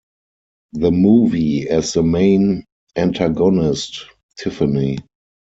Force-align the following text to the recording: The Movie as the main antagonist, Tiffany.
The 0.73 0.89
Movie 0.89 1.69
as 1.69 1.93
the 1.93 2.01
main 2.01 2.63
antagonist, 2.97 4.05
Tiffany. 4.35 4.97